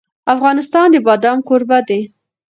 افغانستان 0.33 0.87
د 0.91 0.95
بادام 1.07 1.37
کوربه 1.47 1.79
دی. 1.87 2.01